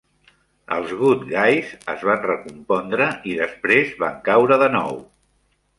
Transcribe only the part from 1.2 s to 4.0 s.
Guys" es van recompondre i després